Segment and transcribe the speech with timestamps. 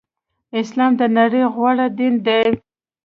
[0.61, 2.45] اسلام د نړی غوره دین دی.